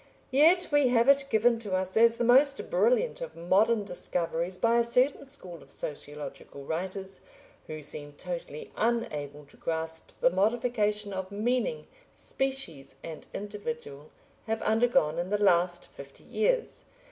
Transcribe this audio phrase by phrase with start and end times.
[0.31, 4.77] Yet we have it given to us as the most brilliant of modern discoveries by
[4.79, 7.21] a certain school of sociological writers,
[7.67, 11.85] who seem totally unable to grasp the modification of meaning
[12.15, 14.09] "species" and "individual"
[14.47, 16.83] have undergone in the last fifty years.